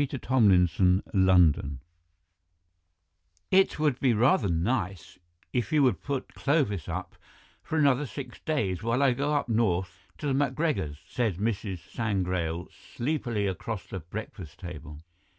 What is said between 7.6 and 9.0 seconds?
for another six days